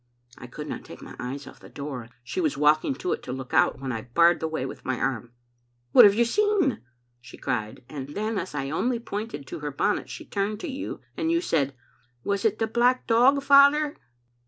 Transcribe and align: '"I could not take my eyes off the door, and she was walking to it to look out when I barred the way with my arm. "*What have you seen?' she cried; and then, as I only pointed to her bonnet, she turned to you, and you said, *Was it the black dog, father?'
'"I 0.39 0.47
could 0.47 0.67
not 0.67 0.83
take 0.83 1.03
my 1.03 1.15
eyes 1.19 1.45
off 1.45 1.59
the 1.59 1.69
door, 1.69 2.01
and 2.01 2.11
she 2.23 2.41
was 2.41 2.57
walking 2.57 2.95
to 2.95 3.13
it 3.13 3.21
to 3.21 3.31
look 3.31 3.53
out 3.53 3.79
when 3.79 3.91
I 3.91 4.01
barred 4.01 4.39
the 4.39 4.47
way 4.47 4.65
with 4.65 4.83
my 4.83 4.97
arm. 4.99 5.31
"*What 5.91 6.05
have 6.05 6.15
you 6.15 6.25
seen?' 6.25 6.81
she 7.19 7.37
cried; 7.37 7.85
and 7.87 8.07
then, 8.15 8.39
as 8.39 8.55
I 8.55 8.71
only 8.71 8.97
pointed 8.99 9.45
to 9.45 9.59
her 9.59 9.69
bonnet, 9.69 10.09
she 10.09 10.25
turned 10.25 10.59
to 10.61 10.67
you, 10.67 11.01
and 11.15 11.31
you 11.31 11.39
said, 11.39 11.75
*Was 12.23 12.45
it 12.45 12.57
the 12.57 12.65
black 12.65 13.05
dog, 13.05 13.43
father?' 13.43 13.95